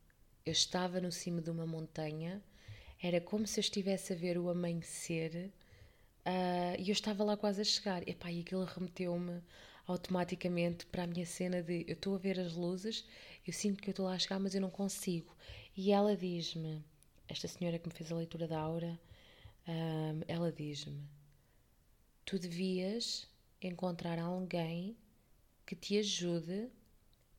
[0.47, 2.43] eu estava no cimo de uma montanha,
[3.03, 5.53] era como se eu estivesse a ver o amanhecer
[6.27, 8.07] Uh, e eu estava lá quase a chegar.
[8.09, 9.43] Epá, e aquilo remeteu-me
[9.87, 13.05] automaticamente para a minha cena de eu estou a ver as luzes,
[13.47, 15.37] eu sinto que eu estou lá a chegar, mas eu não consigo.
[15.77, 16.85] E ela diz-me,
[17.29, 18.99] esta senhora que me fez a leitura da aura,
[19.69, 21.03] um, ela diz-me:
[22.25, 23.27] Tu devias
[23.61, 24.97] encontrar alguém
[25.67, 26.69] que te ajude.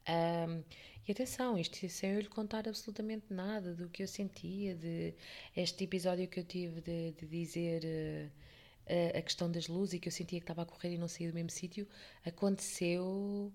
[0.07, 0.63] Um,
[1.07, 5.13] e atenção, isto sem eu lhe contar absolutamente nada do que eu sentia, de
[5.55, 7.83] este episódio que eu tive de, de dizer.
[7.83, 8.45] Uh,
[8.87, 11.29] a, questão das luzes e que eu sentia que estava a correr e não saía
[11.29, 11.87] do mesmo sítio,
[12.25, 13.51] aconteceu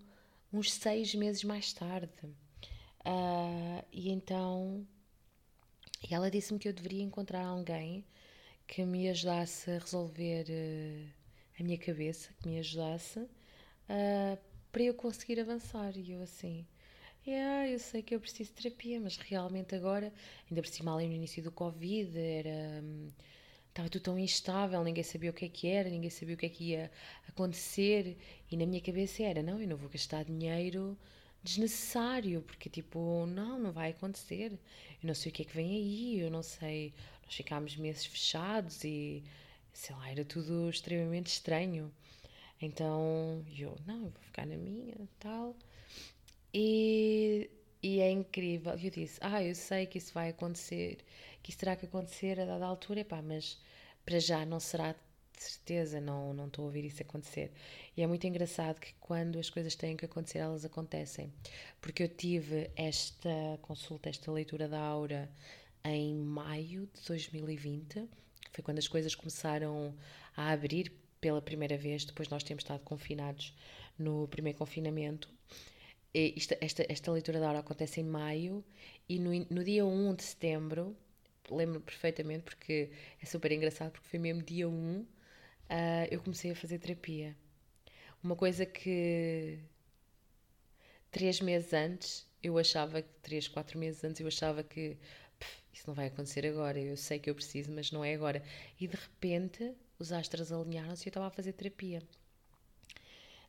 [0.52, 2.10] uns seis meses mais tarde.
[3.04, 4.86] Uh, e então
[6.10, 8.04] ela disse-me que eu deveria encontrar alguém
[8.66, 11.10] que me ajudasse a resolver uh,
[11.58, 14.38] a minha cabeça, que me ajudasse uh,
[14.72, 15.96] para eu conseguir avançar.
[15.96, 16.66] E eu assim,
[17.26, 20.12] yeah, eu sei que eu preciso de terapia, mas realmente agora,
[20.48, 22.82] ainda por cima ali no início do Covid, era.
[22.82, 23.08] Um,
[23.70, 26.46] estava tudo tão instável, ninguém sabia o que é que era, ninguém sabia o que
[26.46, 26.90] é que ia
[27.28, 28.16] acontecer,
[28.50, 30.96] e na minha cabeça era: não, eu não vou gastar dinheiro
[31.42, 35.70] desnecessário, porque tipo, não, não vai acontecer, eu não sei o que é que vem
[35.70, 36.92] aí, eu não sei.
[37.24, 39.22] Nós ficámos meses fechados e
[39.72, 41.92] sei lá, era tudo extremamente estranho.
[42.61, 45.56] Então eu, não, eu vou ficar na minha tal.
[46.52, 47.50] E,
[47.83, 48.72] e é incrível.
[48.72, 50.98] Eu disse, ah, eu sei que isso vai acontecer
[51.42, 53.59] que isso terá que acontecer a dada altura, epá, mas
[54.05, 57.50] para já não será de certeza, não, não estou a ouvir isso acontecer.
[57.96, 61.33] E é muito engraçado que quando as coisas têm que acontecer, elas acontecem.
[61.81, 65.31] Porque eu tive esta consulta, esta leitura da aura
[65.83, 68.07] em maio de 2020,
[68.53, 69.94] foi quando as coisas começaram
[70.37, 73.57] a abrir pela primeira vez, depois nós temos estado confinados
[73.98, 75.31] no primeiro confinamento.
[76.12, 78.64] Esta, esta, esta leitura da aura acontece em maio
[79.09, 80.96] e no, no dia 1 de setembro
[81.50, 85.06] lembro perfeitamente porque é super engraçado, porque foi mesmo dia 1 uh,
[86.10, 87.36] eu comecei a fazer terapia.
[88.22, 89.58] Uma coisa que
[91.10, 94.96] três meses antes eu achava que, três, quatro meses antes eu achava que
[95.72, 98.42] isso não vai acontecer agora, eu sei que eu preciso, mas não é agora.
[98.78, 102.02] E de repente os astros alinharam-se e eu estava a fazer terapia.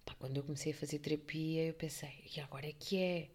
[0.06, 3.30] Pá, quando eu comecei a fazer terapia, eu pensei, e agora é que é?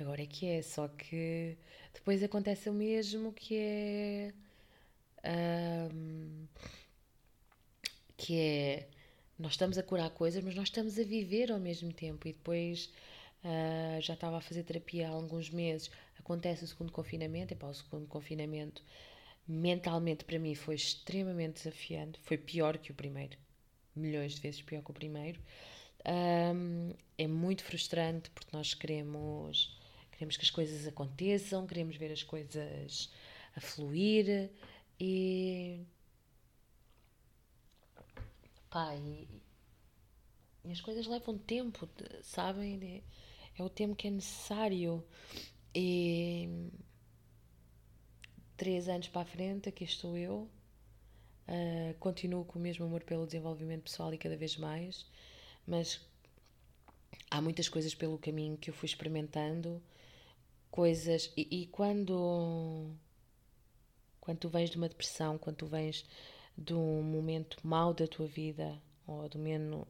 [0.00, 1.56] Agora é que é, só que
[1.92, 4.32] depois acontece o mesmo que é.
[5.92, 6.46] Um,
[8.16, 8.88] que é.
[9.38, 12.28] Nós estamos a curar coisas, mas nós estamos a viver ao mesmo tempo.
[12.28, 12.90] E depois
[13.44, 15.90] uh, já estava a fazer terapia há alguns meses.
[16.18, 17.52] Acontece o segundo confinamento.
[17.52, 18.82] E para o segundo confinamento,
[19.46, 22.18] mentalmente para mim foi extremamente desafiante.
[22.22, 23.36] Foi pior que o primeiro.
[23.94, 25.40] Milhões de vezes pior que o primeiro.
[26.04, 29.80] Um, é muito frustrante porque nós queremos
[30.22, 33.10] queremos que as coisas aconteçam, queremos ver as coisas
[33.56, 34.50] a fluir
[35.00, 35.80] e.
[38.70, 39.28] Pá, e,
[40.64, 41.88] e as coisas levam tempo,
[42.22, 43.02] sabem?
[43.58, 45.04] É o tempo que é necessário.
[45.74, 46.70] E.
[48.56, 50.48] Três anos para a frente, aqui estou eu.
[51.48, 55.04] Uh, continuo com o mesmo amor pelo desenvolvimento pessoal e cada vez mais,
[55.66, 56.00] mas
[57.28, 59.82] há muitas coisas pelo caminho que eu fui experimentando
[60.72, 61.30] coisas.
[61.36, 62.90] E, e, quando,
[64.20, 66.04] quando tu vens de uma depressão, quando tu vens
[66.58, 69.86] de um momento mau da tua vida, ou do menos.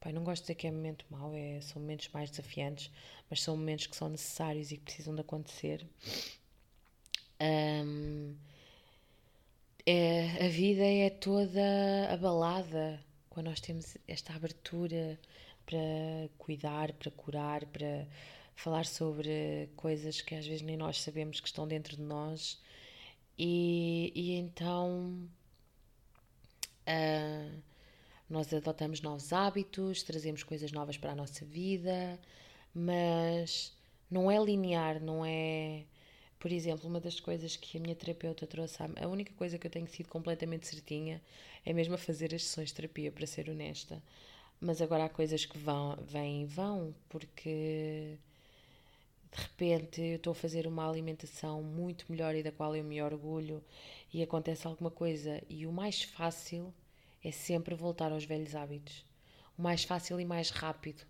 [0.00, 2.90] Pai, não gosto de dizer que é momento mau, é, são momentos mais desafiantes,
[3.30, 5.86] mas são momentos que são necessários e que precisam de acontecer.
[7.40, 8.34] Um,
[9.84, 11.60] é, a vida é toda
[12.10, 15.18] abalada quando nós temos esta abertura
[15.66, 18.06] para cuidar, para curar, para
[18.56, 22.60] falar sobre coisas que às vezes nem nós sabemos que estão dentro de nós.
[23.38, 25.28] E, e então
[26.88, 27.62] uh,
[28.28, 32.18] nós adotamos novos hábitos, trazemos coisas novas para a nossa vida,
[32.74, 33.76] mas
[34.10, 35.84] não é linear, não é.
[36.38, 39.70] Por exemplo, uma das coisas que a minha terapeuta trouxe, a única coisa que eu
[39.70, 41.22] tenho sido completamente certinha
[41.64, 44.02] é mesmo a fazer as sessões de terapia, para ser honesta.
[44.60, 48.18] Mas agora há coisas que vão, vêm e vão, porque
[49.32, 53.02] de repente eu estou a fazer uma alimentação muito melhor e da qual eu me
[53.02, 53.62] orgulho
[54.12, 56.72] e acontece alguma coisa e o mais fácil
[57.22, 59.04] é sempre voltar aos velhos hábitos.
[59.58, 61.02] O mais fácil e mais rápido.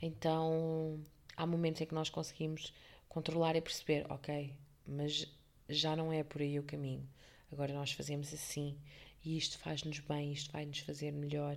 [0.00, 1.00] Então
[1.36, 2.72] há momentos em que nós conseguimos
[3.08, 4.54] controlar e perceber, ok,
[4.86, 5.26] mas
[5.68, 7.08] já não é por aí o caminho.
[7.52, 8.76] Agora nós fazemos assim
[9.24, 11.56] e isto faz-nos bem, isto vai nos fazer melhor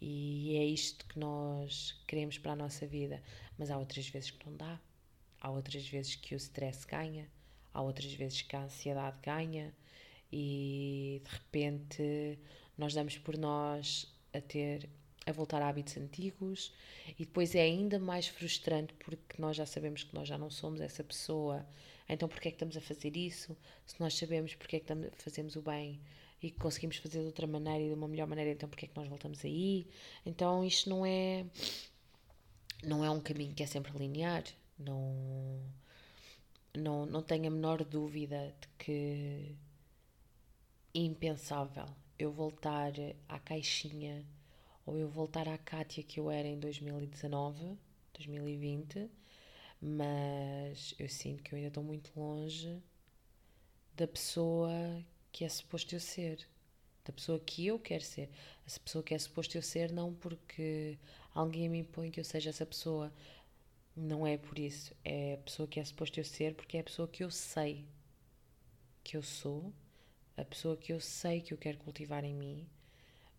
[0.00, 3.22] e é isto que nós queremos para a nossa vida.
[3.58, 4.78] Mas há outras vezes que não dá.
[5.40, 7.28] Há outras vezes que o stress ganha,
[7.72, 9.74] há outras vezes que a ansiedade ganha
[10.32, 12.38] e de repente
[12.76, 14.88] nós damos por nós a ter
[15.26, 16.72] a voltar a hábitos antigos
[17.18, 20.80] e depois é ainda mais frustrante porque nós já sabemos que nós já não somos
[20.80, 21.66] essa pessoa.
[22.08, 23.56] Então, porquê é que estamos a fazer isso?
[23.84, 26.00] Se nós sabemos porque é que fazemos o bem
[26.40, 28.96] e conseguimos fazer de outra maneira e de uma melhor maneira, então porquê é que
[28.96, 29.88] nós voltamos aí?
[30.24, 31.44] Então, isto não é
[32.84, 34.44] não é um caminho que é sempre linear.
[34.78, 35.60] Não
[36.76, 39.56] não, não tenho a menor dúvida de que
[40.94, 41.86] impensável
[42.18, 42.92] eu voltar
[43.28, 44.24] à caixinha
[44.84, 47.76] ou eu voltar à Kátia que eu era em 2019,
[48.14, 49.10] 2020,
[49.80, 52.80] mas eu sinto que eu ainda estou muito longe
[53.96, 54.70] da pessoa
[55.32, 56.46] que é suposto eu ser,
[57.04, 58.30] da pessoa que eu quero ser,
[58.66, 60.98] essa pessoa que é suposto eu ser, não porque
[61.34, 63.12] alguém me impõe que eu seja essa pessoa,
[63.96, 66.84] não é por isso, é a pessoa que é suposto eu ser porque é a
[66.84, 67.84] pessoa que eu sei
[69.02, 69.72] que eu sou,
[70.36, 72.68] a pessoa que eu sei que eu quero cultivar em mim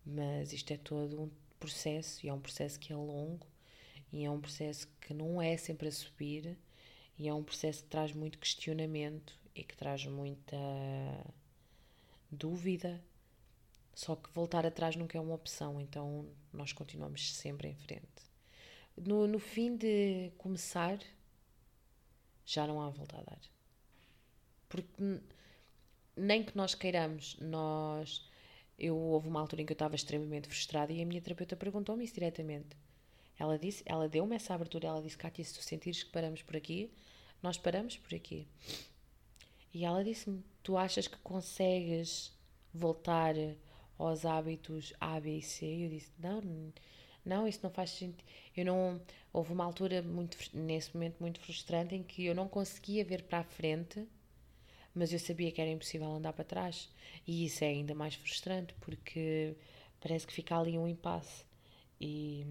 [0.04, 3.46] mas isto é todo um processo e é um processo que é longo
[4.12, 6.56] e é um processo que não é sempre a subir
[7.18, 10.56] e é um processo que traz muito questionamento e que traz muita
[12.30, 13.02] dúvida.
[13.94, 18.27] Só que voltar atrás nunca é uma opção, então nós continuamos sempre em frente.
[19.06, 20.98] No, no fim de começar,
[22.44, 23.40] já não há volta a dar.
[24.68, 25.20] Porque
[26.16, 28.28] nem que nós queiramos, nós
[28.78, 32.04] eu houve uma altura em que eu estava extremamente frustrada e a minha terapeuta perguntou-me
[32.04, 32.76] isso diretamente.
[33.38, 36.56] Ela disse, ela deu-me essa abertura, ela disse, Kátia, se tu sentires que paramos por
[36.56, 36.90] aqui,
[37.42, 38.46] nós paramos por aqui.
[39.74, 42.32] E ela disse-me, tu achas que consegues
[42.72, 43.34] voltar
[43.96, 45.66] aos hábitos A, B e C?
[45.66, 46.40] E eu disse, não,
[47.24, 48.24] não, isso não faz sentido.
[48.56, 49.00] Eu não,
[49.32, 53.38] houve uma altura muito, nesse momento muito frustrante em que eu não conseguia ver para
[53.40, 54.06] a frente
[54.98, 56.88] mas eu sabia que era impossível andar para trás.
[57.26, 59.54] E isso é ainda mais frustrante porque
[60.00, 61.44] parece que fica ali um impasse.
[62.00, 62.44] E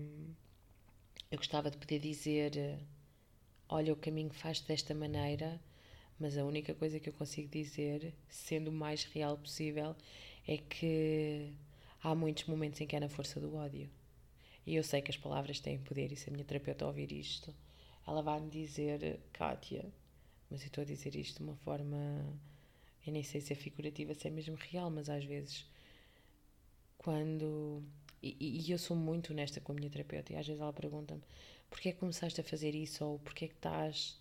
[1.32, 2.80] eu gostava de poder dizer:
[3.70, 5.60] olha, o caminho faz desta maneira,
[6.20, 9.96] mas a única coisa que eu consigo dizer, sendo o mais real possível,
[10.48, 11.54] é que
[12.02, 13.90] há muitos momentos em que é na força do ódio.
[14.68, 17.56] E eu sei que as palavras têm poder, e se a minha terapeuta ouvir isto,
[18.06, 19.86] ela vai me dizer: Kátia,
[20.52, 21.98] mas eu estou a dizer isto de uma forma.
[23.06, 25.66] Eu nem sei se é figurativa, se é mesmo real, mas às vezes.
[26.98, 27.82] Quando.
[28.22, 31.22] E, e eu sou muito honesta com a minha terapeuta, e às vezes ela pergunta-me:
[31.70, 33.06] porquê é que começaste a fazer isso?
[33.06, 34.20] Ou porquê é que estás.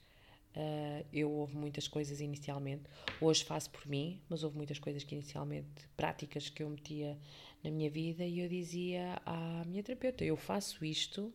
[0.56, 2.84] Uh, eu houve muitas coisas inicialmente,
[3.20, 7.18] hoje faço por mim, mas houve muitas coisas que inicialmente, práticas que eu metia
[7.62, 11.30] na minha vida, e eu dizia à minha terapeuta: eu faço isto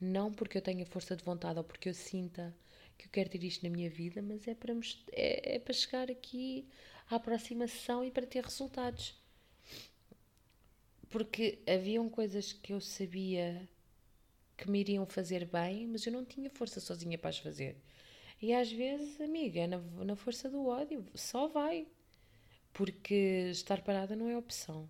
[0.00, 2.54] não porque eu tenha força de vontade ou porque eu sinta
[2.96, 4.72] que eu quero ter isto na minha vida, mas é para,
[5.12, 6.66] é, é para chegar aqui
[7.10, 9.14] à aproximação e para ter resultados.
[11.08, 13.68] Porque haviam coisas que eu sabia
[14.56, 17.76] que me iriam fazer bem, mas eu não tinha força sozinha para as fazer.
[18.40, 21.86] E às vezes, amiga, é na, na força do ódio, só vai.
[22.72, 24.88] Porque estar parada não é opção.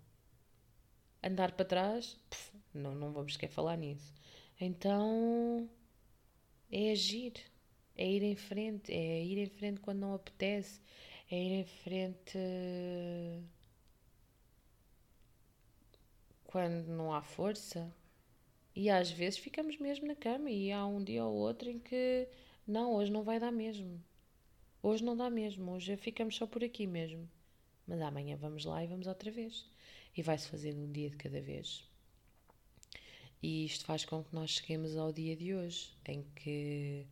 [1.23, 4.13] Andar para trás, puf, não, não vamos querer falar nisso.
[4.61, 5.69] Então,
[6.71, 7.35] é agir
[7.97, 10.81] é ir em frente, é ir em frente quando não apetece,
[11.31, 12.39] é ir em frente
[16.45, 17.93] quando não há força.
[18.75, 22.29] E às vezes ficamos mesmo na cama e há um dia ou outro em que
[22.67, 24.03] não, hoje não vai dar mesmo.
[24.83, 27.29] Hoje não dá mesmo, hoje ficamos só por aqui mesmo.
[27.87, 29.69] Mas amanhã vamos lá e vamos outra vez.
[30.17, 31.85] E vai-se fazendo um dia de cada vez.
[33.43, 37.07] E isto faz com que nós cheguemos ao dia de hoje, em que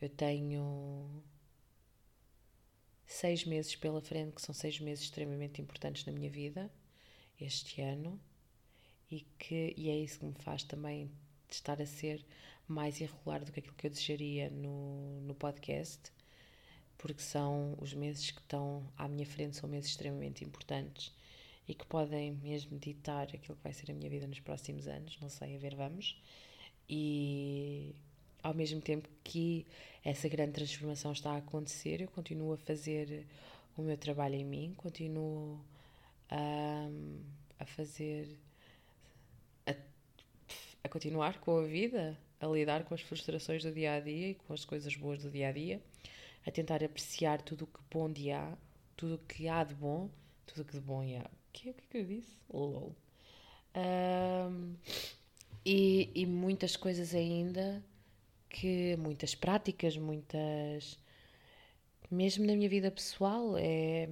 [0.00, 1.22] eu tenho
[3.06, 6.70] seis meses pela frente, que são seis meses extremamente importantes na minha vida,
[7.40, 8.20] este ano,
[9.10, 11.10] e, que, e é isso que me faz também
[11.48, 12.24] estar a ser
[12.68, 16.12] mais irregular do que aquilo que eu desejaria no, no podcast,
[16.98, 21.12] porque são os meses que estão à minha frente, são meses extremamente importantes
[21.68, 25.18] e que podem mesmo ditar aquilo que vai ser a minha vida nos próximos anos,
[25.20, 26.20] não sei, a ver, vamos.
[26.88, 27.94] E
[28.42, 29.66] ao mesmo tempo que
[30.04, 33.26] essa grande transformação está a acontecer, eu continuo a fazer
[33.76, 35.60] o meu trabalho em mim, continuo
[36.30, 36.88] a,
[37.58, 38.38] a fazer.
[39.66, 39.74] A,
[40.84, 44.34] a continuar com a vida, a lidar com as frustrações do dia a dia e
[44.34, 45.80] com as coisas boas do dia a dia,
[46.46, 48.56] a tentar apreciar tudo o que bom de há,
[48.96, 50.10] tudo o que há de bom,
[50.46, 51.24] tudo o que de bom há.
[51.24, 52.36] O que, é que eu disse?
[52.52, 52.94] Lol.
[53.74, 54.74] Um,
[55.64, 57.82] e, e muitas coisas ainda
[58.48, 60.98] que muitas práticas, muitas.
[62.10, 64.08] Mesmo na minha vida pessoal, é.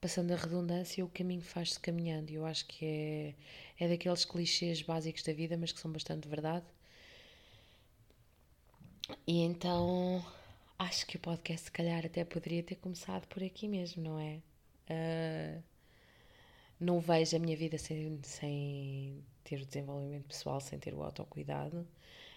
[0.00, 2.30] passando a redundância, o caminho faz-se caminhando.
[2.30, 3.34] Eu acho que é,
[3.82, 6.64] é daqueles clichês básicos da vida, mas que são bastante verdade.
[9.26, 10.24] E então
[10.78, 14.40] acho que o podcast, se calhar, até poderia ter começado por aqui mesmo, não é?
[14.88, 15.62] Uh,
[16.78, 21.84] não vejo a minha vida sem, sem ter o desenvolvimento pessoal, sem ter o autocuidado.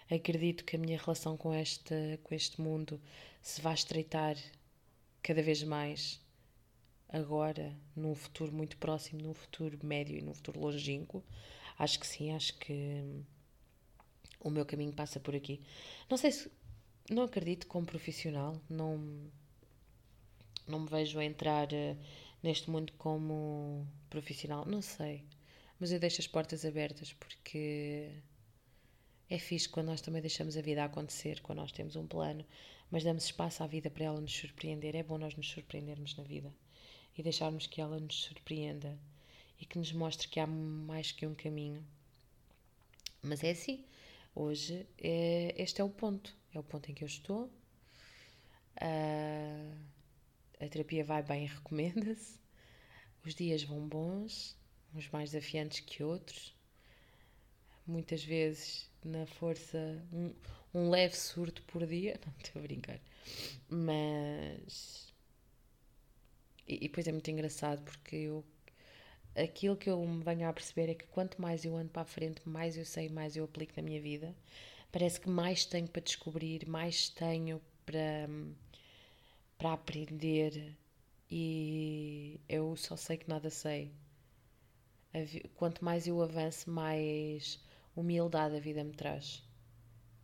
[0.09, 2.99] Acredito que a minha relação com este, com este mundo
[3.39, 4.35] se vai estreitar
[5.21, 6.19] cada vez mais
[7.15, 11.23] agora, num futuro muito próximo, num futuro médio e num futuro longínquo.
[11.79, 13.23] Acho que sim, acho que
[14.39, 15.61] o meu caminho passa por aqui.
[16.09, 16.51] Não sei se.
[17.09, 19.29] Não acredito como profissional, não,
[20.67, 21.97] não me vejo a entrar uh,
[22.41, 25.23] neste mundo como profissional, não sei.
[25.79, 28.09] Mas eu deixo as portas abertas porque
[29.29, 32.43] é fixe quando nós também deixamos a vida acontecer, quando nós temos um plano,
[32.89, 34.95] mas damos espaço à vida para ela nos surpreender.
[34.95, 36.51] É bom nós nos surpreendermos na vida
[37.17, 38.97] e deixarmos que ela nos surpreenda
[39.59, 41.85] e que nos mostre que há mais que um caminho.
[43.21, 43.83] Mas é assim,
[44.33, 47.45] hoje é, este é o ponto, é o ponto em que eu estou.
[48.77, 49.77] Uh,
[50.59, 52.39] a terapia vai bem, recomenda-se.
[53.25, 54.55] Os dias vão bons,
[54.93, 56.53] uns mais desafiantes que outros.
[57.87, 60.33] Muitas vezes na força, um,
[60.73, 62.99] um leve surto por dia, não estou a brincar,
[63.69, 65.13] mas
[66.67, 68.43] e, e depois é muito engraçado porque eu
[69.35, 72.05] aquilo que eu me venho a perceber é que quanto mais eu ando para a
[72.05, 74.33] frente, mais eu sei, mais eu aplico na minha vida.
[74.91, 78.29] Parece que mais tenho para descobrir, mais tenho para,
[79.57, 80.75] para aprender
[81.29, 83.91] e eu só sei que nada sei.
[85.55, 87.59] Quanto mais eu avanço, mais
[87.95, 89.43] humildade a vida me traz.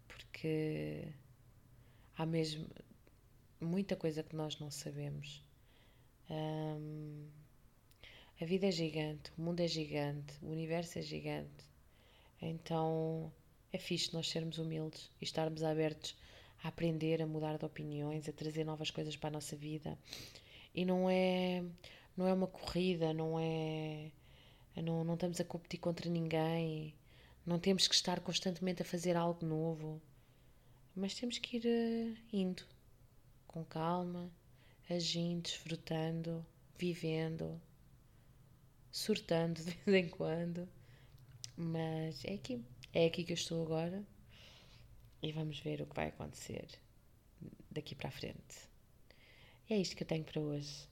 [0.08, 1.08] Porque
[2.18, 2.68] há mesmo
[3.60, 5.44] muita coisa que nós não sabemos.
[6.32, 7.28] Um,
[8.40, 11.66] a vida é gigante, o mundo é gigante, o universo é gigante.
[12.42, 13.32] Então
[13.74, 16.16] é fixe nós sermos humildes e estarmos abertos
[16.64, 19.98] a aprender, a mudar de opiniões, a trazer novas coisas para a nossa vida.
[20.74, 21.64] E não é,
[22.16, 24.12] não é uma corrida, não é.
[24.78, 26.96] Não, não estamos a competir contra ninguém,
[27.46, 30.02] não temos que estar constantemente a fazer algo novo,
[30.96, 32.64] mas temos que ir uh, indo
[33.48, 34.32] com calma,
[34.92, 36.46] agindo, desfrutando,
[36.78, 37.62] vivendo,
[38.92, 40.68] surtando de vez em quando.
[41.56, 42.64] Mas é aqui,
[42.94, 44.04] é aqui que eu estou agora
[45.22, 46.68] e vamos ver o que vai acontecer
[47.70, 48.70] daqui para a frente.
[49.70, 50.90] é isto que eu tenho para hoje.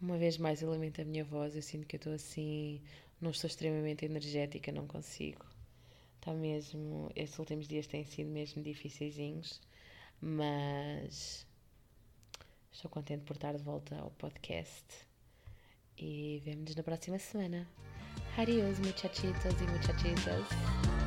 [0.00, 2.80] Uma vez mais eu lamento a minha voz, eu sinto que eu estou assim,
[3.20, 5.44] não estou extremamente energética, não consigo.
[6.16, 9.60] Está mesmo, estes últimos dias têm sido mesmo difíceis,
[10.20, 11.46] mas
[12.72, 14.84] Estou contente por estar de volta ao podcast
[15.96, 17.68] e vemo-nos na próxima semana.
[18.36, 20.97] Adiós, muchachitos e muchachitas.